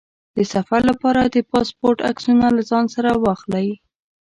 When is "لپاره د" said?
0.89-1.37